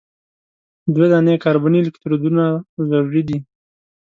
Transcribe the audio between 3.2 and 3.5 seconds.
دي.